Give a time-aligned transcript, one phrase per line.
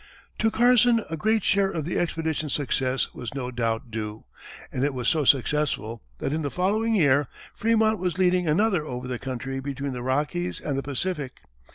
[0.39, 4.23] To Carson a great share of the expedition's success was no doubt due,
[4.71, 9.07] and it was so successful that in the following year, Frémont was leading another over
[9.07, 11.33] the country between the Rockies and the Pacific.